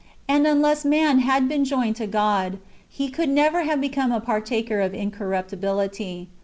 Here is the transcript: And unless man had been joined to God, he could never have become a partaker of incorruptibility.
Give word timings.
And 0.27 0.47
unless 0.47 0.83
man 0.83 1.19
had 1.19 1.47
been 1.47 1.63
joined 1.63 1.95
to 1.97 2.07
God, 2.07 2.57
he 2.89 3.07
could 3.09 3.29
never 3.29 3.65
have 3.65 3.79
become 3.79 4.11
a 4.11 4.19
partaker 4.19 4.81
of 4.81 4.95
incorruptibility. 4.95 6.27